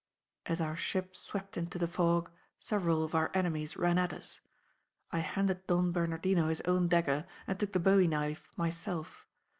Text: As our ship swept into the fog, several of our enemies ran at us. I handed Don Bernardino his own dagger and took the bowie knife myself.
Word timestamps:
As 0.47 0.59
our 0.59 0.75
ship 0.75 1.15
swept 1.15 1.57
into 1.57 1.77
the 1.77 1.87
fog, 1.87 2.31
several 2.57 3.03
of 3.03 3.13
our 3.13 3.29
enemies 3.35 3.77
ran 3.77 3.99
at 3.99 4.11
us. 4.13 4.39
I 5.11 5.19
handed 5.19 5.67
Don 5.67 5.91
Bernardino 5.91 6.47
his 6.47 6.61
own 6.61 6.87
dagger 6.87 7.27
and 7.45 7.59
took 7.59 7.73
the 7.73 7.79
bowie 7.79 8.07
knife 8.07 8.49
myself. 8.57 9.27